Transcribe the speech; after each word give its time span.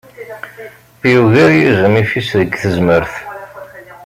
Yugar 1.11 1.51
yizem 1.59 1.93
ifis 2.03 2.29
deg 2.39 2.49
tezmert. 2.61 3.15